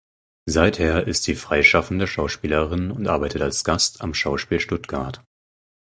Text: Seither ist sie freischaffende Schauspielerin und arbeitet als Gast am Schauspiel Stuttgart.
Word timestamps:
Seither 0.47 1.05
ist 1.05 1.25
sie 1.25 1.35
freischaffende 1.35 2.07
Schauspielerin 2.07 2.89
und 2.89 3.07
arbeitet 3.07 3.43
als 3.43 3.63
Gast 3.63 4.01
am 4.01 4.15
Schauspiel 4.15 4.59
Stuttgart. 4.59 5.21